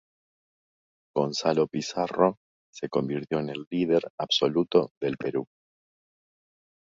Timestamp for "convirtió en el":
2.89-3.67